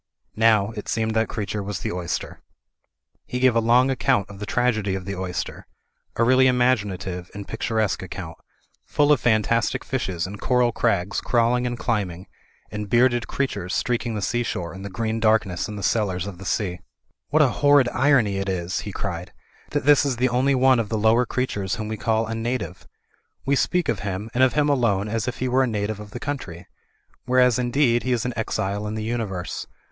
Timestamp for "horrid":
17.59-17.89